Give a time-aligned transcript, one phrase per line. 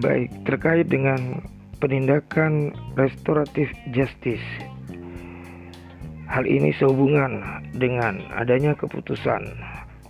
[0.00, 1.44] Baik, terkait dengan
[1.82, 4.44] penindakan restoratif justice.
[6.30, 7.42] Hal ini sehubungan
[7.74, 9.50] dengan adanya keputusan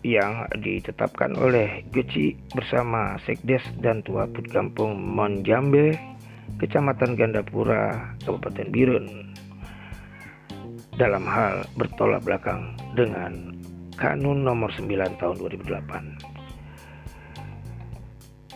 [0.04, 5.96] yang ditetapkan oleh Geci bersama Sekdes dan Tua Put Kampung Monjambe,
[6.60, 9.06] Kecamatan Gandapura, Kabupaten Birun
[11.00, 13.56] dalam hal bertolak belakang dengan
[14.00, 16.40] Kanun nomor 9 tahun 2008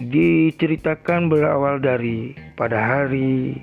[0.00, 3.54] diceritakan berawal dari pada hari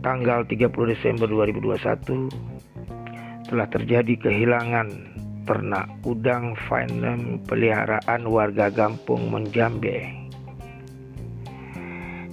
[0.00, 2.30] tanggal 30 Desember 2021
[3.52, 4.88] telah terjadi kehilangan
[5.44, 10.08] ternak udang fainem peliharaan warga Gampung Menjambe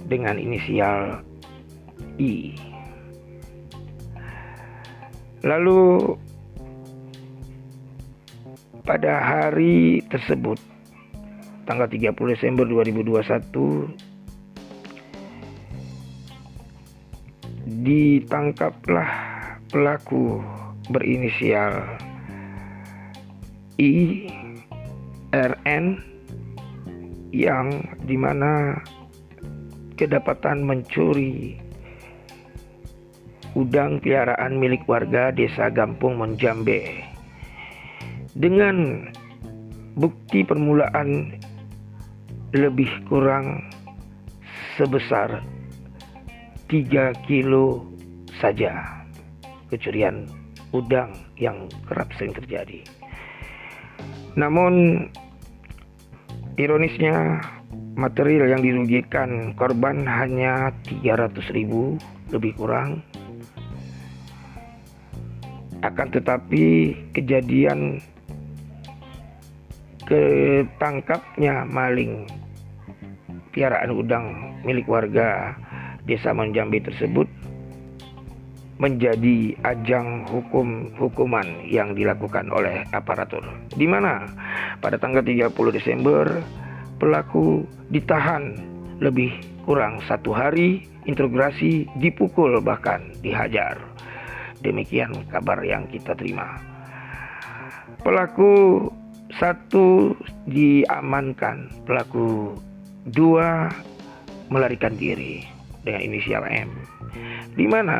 [0.08, 1.20] dengan inisial
[2.16, 2.54] I.
[5.44, 6.14] Lalu
[8.90, 10.58] pada hari tersebut
[11.62, 13.86] tanggal 30 Desember 2021
[17.86, 19.14] ditangkaplah
[19.70, 20.42] pelaku
[20.90, 21.86] berinisial
[23.78, 24.26] I
[25.38, 26.02] RN
[27.30, 28.74] yang di mana
[29.94, 31.62] kedapatan mencuri
[33.54, 37.09] udang piaraan milik warga desa Gampung Monjambe
[38.36, 39.06] dengan
[39.98, 41.34] bukti permulaan
[42.54, 43.66] lebih kurang
[44.78, 45.42] sebesar
[46.70, 47.86] 3 kilo
[48.38, 49.02] saja
[49.70, 50.26] kecurian
[50.70, 52.86] udang yang kerap sering terjadi.
[54.38, 55.06] Namun
[56.54, 57.42] ironisnya
[57.98, 61.98] material yang dirugikan korban hanya 300 ribu
[62.30, 63.02] lebih kurang
[65.80, 68.04] akan tetapi kejadian
[70.10, 72.26] ketangkapnya maling
[73.54, 74.26] piaraan udang
[74.66, 75.54] milik warga
[76.02, 77.30] desa Menjambi tersebut
[78.82, 83.44] menjadi ajang hukum hukuman yang dilakukan oleh aparatur.
[83.70, 84.26] Di mana
[84.82, 86.26] pada tanggal 30 Desember
[86.98, 88.56] pelaku ditahan
[88.98, 89.30] lebih
[89.68, 93.78] kurang satu hari, integrasi dipukul bahkan dihajar.
[94.64, 96.56] Demikian kabar yang kita terima.
[98.00, 98.88] Pelaku
[99.40, 100.12] satu
[100.44, 102.52] diamankan, pelaku.
[103.08, 103.72] Dua
[104.52, 105.40] melarikan diri.
[105.80, 106.68] Dengan inisial M.
[107.56, 107.96] Di mana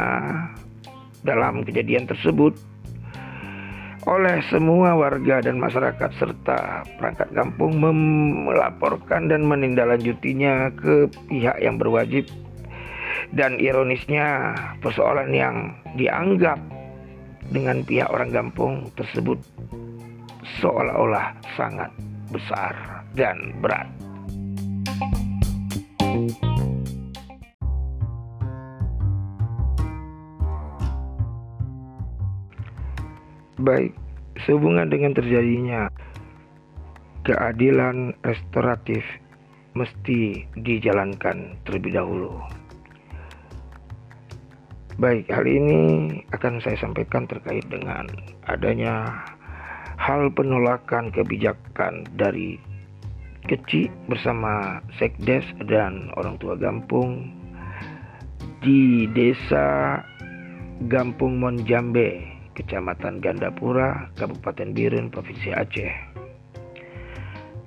[1.25, 2.53] dalam kejadian tersebut
[4.05, 7.81] oleh semua warga dan masyarakat serta perangkat kampung
[8.45, 12.28] melaporkan dan menindaklanjutinya ke pihak yang berwajib.
[13.33, 14.53] Dan ironisnya
[14.84, 16.61] persoalan yang dianggap
[17.49, 19.41] dengan pihak orang kampung tersebut
[20.59, 21.94] seolah-olah sangat
[22.34, 22.75] besar
[23.15, 23.87] dan berat.
[33.60, 33.93] Baik,
[34.49, 35.93] sehubungan dengan terjadinya
[37.28, 39.05] keadilan restoratif
[39.77, 42.41] mesti dijalankan terlebih dahulu.
[44.97, 45.81] Baik, hal ini
[46.33, 48.05] akan saya sampaikan terkait dengan
[48.49, 49.25] adanya
[50.00, 52.56] hal penolakan kebijakan dari
[53.44, 57.28] kecil bersama sekdes dan orang tua Gampung
[58.65, 60.00] di desa
[60.89, 62.25] Gampung Monjambe
[62.56, 65.93] Kecamatan Gandapura, Kabupaten Birun, Provinsi Aceh.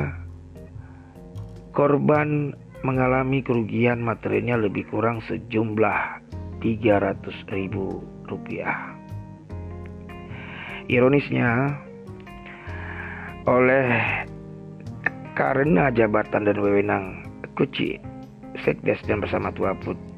[1.76, 2.56] korban
[2.88, 6.24] mengalami kerugian materialnya lebih kurang sejumlah
[6.64, 8.00] 300 ribu
[8.32, 8.96] rupiah.
[10.88, 11.76] Ironisnya,
[13.46, 13.88] oleh
[15.36, 17.06] karena jabatan dan wewenang
[17.54, 18.00] Kuci
[18.64, 20.09] Sekdes dan bersama Tua Put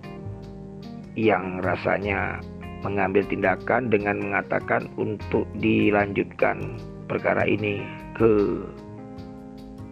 [1.15, 2.39] yang rasanya
[2.81, 7.83] mengambil tindakan dengan mengatakan untuk dilanjutkan perkara ini
[8.17, 8.63] ke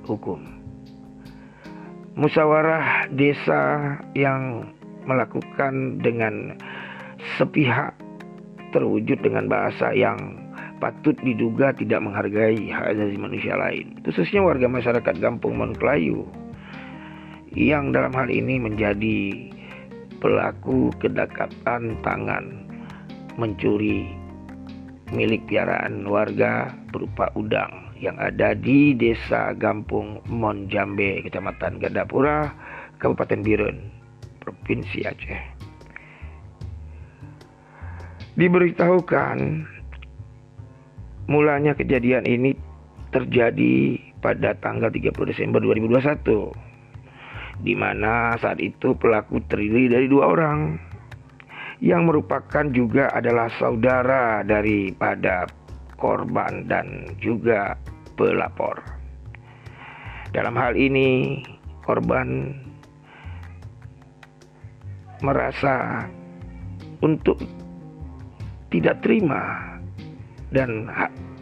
[0.10, 0.42] hukum.
[2.18, 4.74] Musyawarah desa yang
[5.08, 6.58] melakukan dengan
[7.38, 7.96] sepihak
[8.76, 10.18] terwujud dengan bahasa yang
[10.80, 16.24] patut diduga tidak menghargai hak asasi manusia lain, khususnya warga masyarakat Kampung Monklayu
[17.54, 19.50] yang dalam hal ini menjadi
[20.20, 22.46] pelaku kedekatan tangan
[23.40, 24.12] mencuri
[25.16, 32.48] milik piaraan warga berupa udang yang ada di Desa Gampung Monjambe, Kecamatan Gandapura,
[33.00, 33.78] Kabupaten Birun,
[34.40, 35.44] Provinsi Aceh.
[38.40, 39.68] Diberitahukan
[41.28, 42.56] mulanya kejadian ini
[43.12, 46.69] terjadi pada tanggal 30 Desember 2021
[47.60, 50.80] di mana saat itu pelaku terdiri dari dua orang
[51.80, 55.48] yang merupakan juga adalah saudara daripada
[55.96, 57.76] korban dan juga
[58.20, 58.80] pelapor.
[60.36, 61.40] Dalam hal ini,
[61.84, 62.52] korban
[65.20, 66.06] merasa
[67.04, 67.40] untuk
[68.70, 69.76] tidak terima
[70.52, 70.88] dan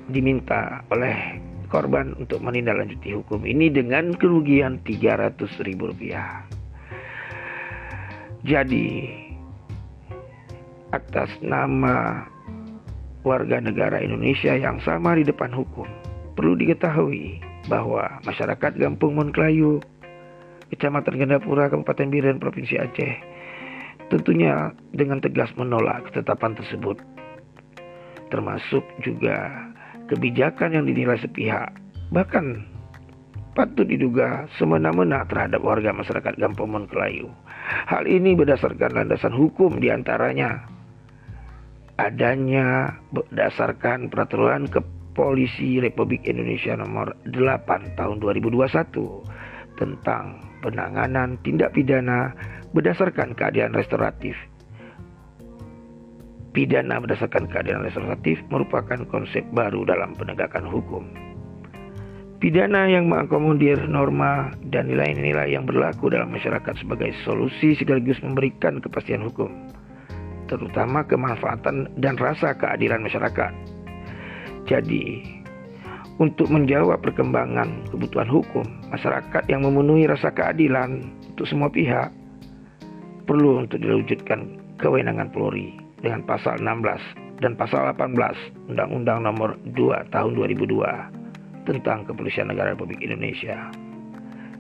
[0.10, 5.38] diminta oleh korban untuk menindaklanjuti hukum ini dengan kerugian 300
[5.68, 6.44] ribu rupiah.
[8.48, 9.12] Jadi
[10.96, 12.24] atas nama
[13.28, 15.88] warga negara Indonesia yang sama di depan hukum.
[16.40, 19.84] Perlu diketahui bahwa masyarakat Gampung Monklayu,
[20.72, 23.14] Kecamatan Gandapura, Kabupaten Biren, Provinsi Aceh,
[24.08, 27.02] tentunya dengan tegas menolak ketetapan tersebut.
[28.32, 29.68] Termasuk juga
[30.08, 31.76] kebijakan yang dinilai sepihak,
[32.10, 32.64] bahkan
[33.58, 37.28] patut diduga semena-mena terhadap warga masyarakat Gampung Monklayu.
[37.90, 40.64] Hal ini berdasarkan landasan hukum di antaranya
[41.98, 52.38] adanya berdasarkan peraturan Kepolisi Republik Indonesia nomor 8 tahun 2021 tentang penanganan tindak pidana
[52.72, 54.38] berdasarkan keadilan restoratif.
[56.56, 61.04] Pidana berdasarkan keadilan restoratif merupakan konsep baru dalam penegakan hukum.
[62.38, 69.26] Pidana yang mengakomodir norma dan nilai-nilai yang berlaku dalam masyarakat sebagai solusi sekaligus memberikan kepastian
[69.26, 69.50] hukum
[70.48, 73.52] terutama kemanfaatan dan rasa keadilan masyarakat.
[74.70, 75.24] Jadi,
[76.18, 81.04] untuk menjawab perkembangan kebutuhan hukum masyarakat yang memenuhi rasa keadilan
[81.36, 82.10] untuk semua pihak,
[83.28, 88.18] perlu untuk diwujudkan kewenangan Polri dengan pasal 16 dan pasal 18
[88.74, 93.70] Undang-Undang Nomor 2 Tahun 2002 tentang Kepolisian Negara Republik Indonesia.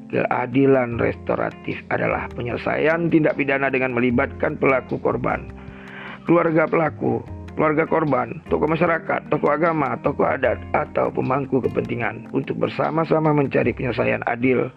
[0.07, 5.51] Keadilan restoratif adalah penyelesaian tindak pidana dengan melibatkan pelaku korban
[6.27, 7.23] keluarga pelaku,
[7.55, 14.21] keluarga korban, tokoh masyarakat, tokoh agama, tokoh adat, atau pemangku kepentingan untuk bersama-sama mencari penyelesaian
[14.27, 14.67] adil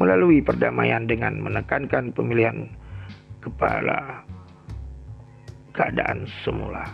[0.00, 2.72] melalui perdamaian dengan menekankan pemilihan
[3.44, 4.24] kepala
[5.76, 6.88] keadaan semula.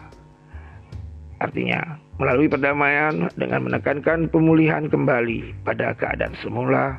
[1.39, 6.99] Artinya, melalui perdamaian dengan menekankan pemulihan kembali pada keadaan semula,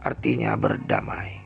[0.00, 1.40] artinya berdamai.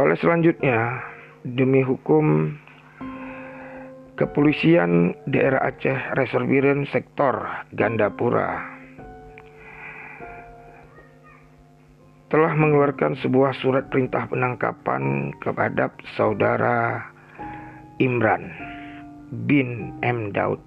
[0.00, 1.04] Oleh selanjutnya,
[1.44, 2.56] demi hukum
[4.16, 7.44] Kepolisian Daerah Aceh Reserviren Sektor
[7.76, 8.79] Gandapura
[12.30, 17.02] telah mengeluarkan sebuah surat perintah penangkapan kepada saudara
[17.98, 18.54] Imran
[19.50, 20.30] bin M.
[20.30, 20.62] Daud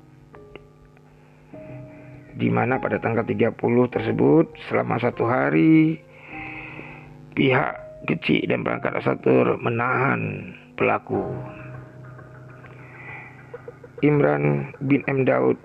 [2.36, 3.56] di mana pada tanggal 30
[3.96, 6.04] tersebut selama satu hari
[7.32, 7.80] pihak
[8.12, 11.24] kecil dan perangkat asatur menahan pelaku.
[14.04, 15.24] Imran bin M.
[15.24, 15.56] Daud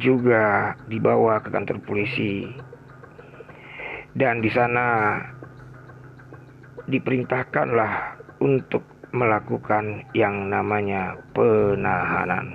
[0.00, 2.48] juga dibawa ke kantor polisi
[4.18, 5.14] dan di sana
[6.90, 8.82] diperintahkanlah untuk
[9.14, 12.50] melakukan yang namanya penahanan.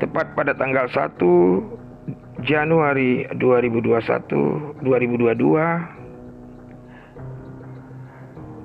[0.00, 4.84] Tepat pada tanggal 1 Januari 2021 2022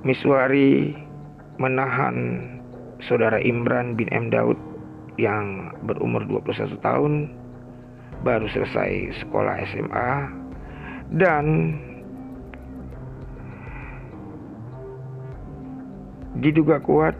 [0.02, 0.98] Miswari
[1.56, 2.42] menahan
[3.06, 4.28] saudara Imran bin M.
[4.34, 4.58] Daud
[5.16, 7.30] yang berumur 21 tahun
[8.26, 10.41] baru selesai sekolah SMA
[11.16, 11.76] dan
[16.40, 17.14] diduga kuat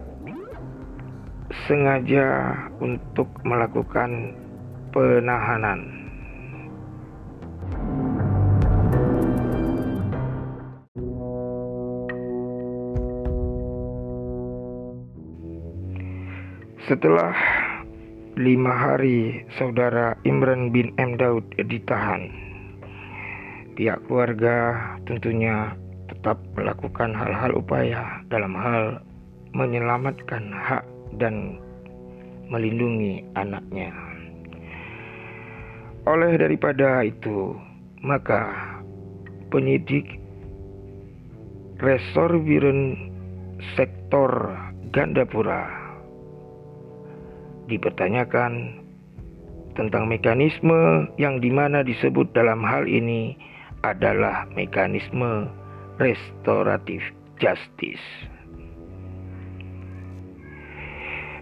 [1.68, 4.32] sengaja untuk melakukan
[4.90, 6.02] penahanan
[16.90, 17.32] Setelah
[18.34, 21.14] lima hari saudara Imran bin M.
[21.14, 22.51] Daud ditahan,
[23.74, 25.72] pihak keluarga tentunya
[26.12, 29.00] tetap melakukan hal-hal upaya dalam hal
[29.56, 30.84] menyelamatkan hak
[31.16, 31.60] dan
[32.52, 33.92] melindungi anaknya.
[36.04, 37.56] Oleh daripada itu,
[38.02, 38.72] maka
[39.48, 40.18] penyidik
[41.78, 43.10] Resor Biren
[43.74, 44.54] Sektor
[44.90, 45.66] Gandapura
[47.70, 48.82] dipertanyakan
[49.72, 53.34] tentang mekanisme yang di mana disebut dalam hal ini
[53.82, 55.50] adalah mekanisme
[55.98, 57.02] restoratif
[57.42, 58.02] justice.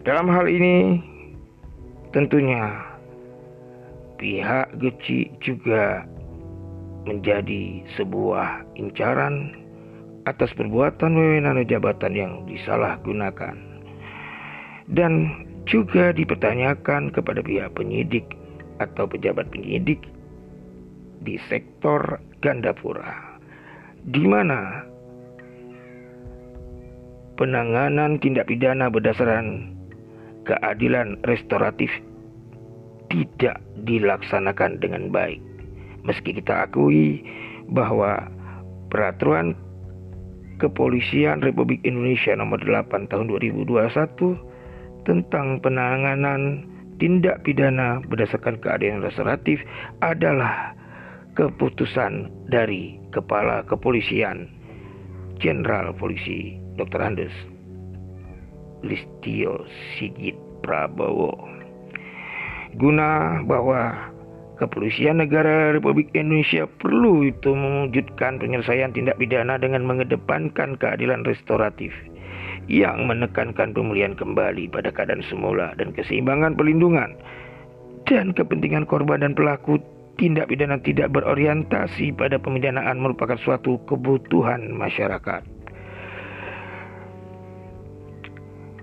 [0.01, 0.97] Dalam hal ini
[2.17, 2.73] tentunya
[4.17, 6.09] pihak Geci juga
[7.05, 9.57] menjadi sebuah incaran
[10.29, 13.57] atas perbuatan wewenang jabatan yang disalahgunakan
[14.93, 15.13] dan
[15.65, 18.25] juga dipertanyakan kepada pihak penyidik
[18.81, 20.01] atau pejabat penyidik
[21.25, 23.37] di sektor Gandapura,
[24.09, 24.85] di mana
[27.37, 29.77] penanganan tindak pidana berdasarkan
[30.49, 31.93] keadilan restoratif
[33.13, 35.41] tidak dilaksanakan dengan baik.
[36.05, 37.21] Meski kita akui
[37.69, 38.25] bahwa
[38.89, 39.53] peraturan
[40.61, 46.69] Kepolisian Republik Indonesia nomor 8 tahun 2021 tentang penanganan
[47.01, 49.65] tindak pidana berdasarkan keadilan restoratif
[50.05, 50.77] adalah
[51.39, 54.51] keputusan dari Kepala Kepolisian
[55.39, 57.01] Jenderal Polisi Dr.
[57.01, 57.35] Andes
[58.83, 61.35] Listio Sigit Prabowo
[62.79, 64.11] guna bahwa
[64.61, 71.91] Kepolisian Negara Republik Indonesia perlu itu mewujudkan penyelesaian tindak pidana dengan mengedepankan keadilan restoratif
[72.69, 77.17] yang menekankan pemulihan kembali pada keadaan semula dan keseimbangan perlindungan
[78.05, 79.81] dan kepentingan korban dan pelaku
[80.21, 85.43] tindak pidana tidak berorientasi pada pemidanaan merupakan suatu kebutuhan masyarakat.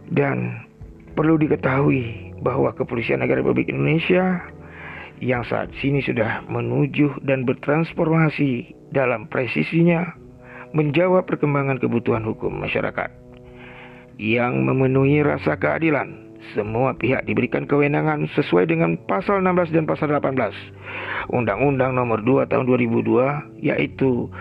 [0.10, 0.66] Dan
[1.14, 4.42] perlu diketahui bahwa Kepolisian Negara Republik Indonesia
[5.22, 10.14] yang saat ini sudah menuju dan bertransformasi dalam presisinya
[10.74, 13.10] menjawab perkembangan kebutuhan hukum masyarakat
[14.18, 16.27] yang memenuhi rasa keadilan.
[16.54, 20.38] Semua pihak diberikan kewenangan sesuai dengan pasal 16 dan pasal 18
[21.34, 24.32] Undang-Undang Nomor 2 Tahun 2002 yaitu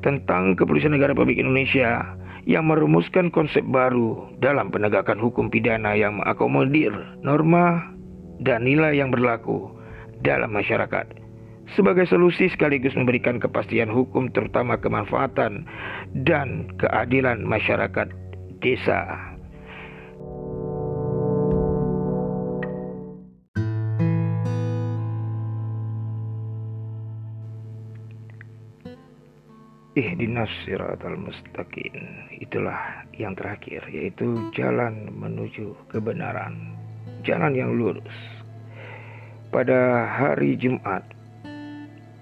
[0.00, 2.16] tentang Kepolisian Negara Republik Indonesia
[2.48, 6.90] yang merumuskan konsep baru dalam penegakan hukum pidana yang mengakomodir
[7.20, 7.92] norma
[8.40, 9.68] dan nilai yang berlaku
[10.24, 11.20] dalam masyarakat
[11.78, 15.66] sebagai solusi sekaligus memberikan kepastian hukum terutama kemanfaatan
[16.26, 18.10] dan keadilan masyarakat
[18.58, 19.00] desa.
[29.98, 36.78] Ihdinas siratal mustaqim Itulah yang terakhir Yaitu jalan menuju kebenaran
[37.26, 38.14] Jalan yang lurus
[39.50, 41.02] Pada hari Jumat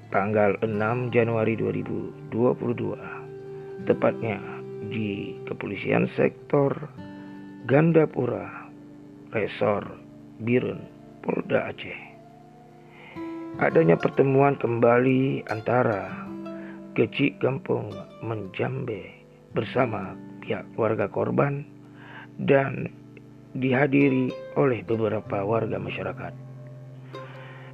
[0.09, 4.41] Tanggal 6 Januari 2022 Tepatnya
[4.89, 6.73] di Kepolisian Sektor
[7.69, 8.73] Gandapura,
[9.29, 9.85] Resor
[10.41, 10.89] Birun,
[11.21, 12.01] Polda Aceh.
[13.61, 16.09] Adanya pertemuan kembali antara
[16.99, 17.95] Kecik Kampung
[18.27, 19.07] Menjambe
[19.55, 21.63] bersama pihak keluarga korban
[22.43, 22.91] dan
[23.55, 26.35] dihadiri oleh beberapa warga masyarakat.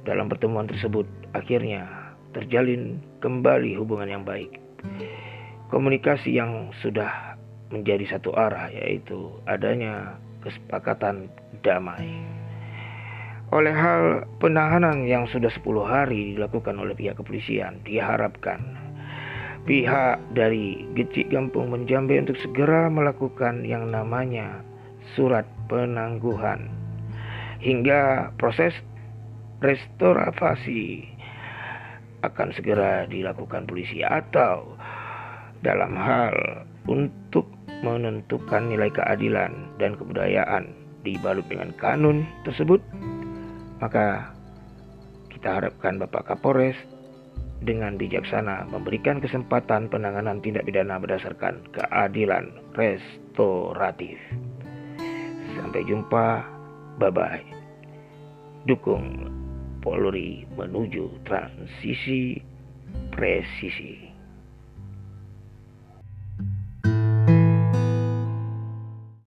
[0.05, 1.89] Dalam pertemuan tersebut akhirnya
[2.37, 4.61] terjalin kembali hubungan yang baik
[5.73, 7.33] komunikasi yang sudah
[7.73, 11.33] menjadi satu arah yaitu adanya kesepakatan
[11.65, 12.13] damai.
[13.49, 18.84] Oleh hal penahanan yang sudah 10 hari dilakukan oleh pihak kepolisian, diharapkan
[19.65, 24.61] pihak dari Gecik Gampung Menjambe untuk segera melakukan yang namanya
[25.17, 26.69] surat penangguhan.
[27.59, 28.77] Hingga proses
[29.65, 31.09] restorasi
[32.21, 34.77] akan segera dilakukan polisi atau
[35.65, 36.33] dalam hal
[36.85, 37.49] untuk
[37.81, 40.69] menentukan nilai keadilan dan kebudayaan
[41.01, 42.81] dibalut dengan kanun tersebut,
[43.81, 44.29] maka
[45.33, 46.77] kita harapkan Bapak Kapolres
[47.63, 54.19] dengan bijaksana memberikan kesempatan penanganan tindak pidana berdasarkan keadilan restoratif.
[55.55, 56.43] Sampai jumpa,
[56.99, 57.43] bye bye.
[58.65, 59.29] Dukung
[59.85, 62.41] Polri menuju transisi
[63.13, 64.14] presisi.